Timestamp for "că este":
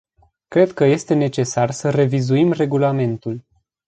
0.71-1.13